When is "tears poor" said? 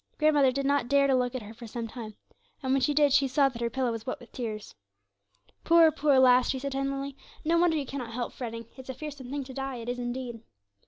4.31-5.91